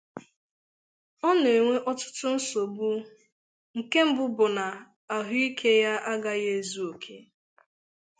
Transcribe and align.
ọ 1.27 1.29
na-enwe 1.41 1.75
ọtụtụ 1.89 2.25
nsogbu. 2.35 2.89
Nke 3.77 3.99
mbụ 4.09 4.23
bụ 4.35 4.45
na 4.57 4.65
ahụ 5.15 5.33
ike 5.47 5.69
ya 5.83 5.93
agaghị 6.11 6.49
ezu 6.57 6.81
oke 6.91 7.15